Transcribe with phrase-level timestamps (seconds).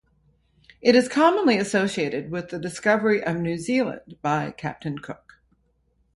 [0.81, 5.35] It is commonly associated with the discovery of New Zealand by Captain Cook.